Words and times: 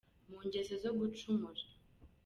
Mu 0.29 0.37
ngeso 0.47 0.73
zo 0.83 0.91
gucumura. 0.99 1.63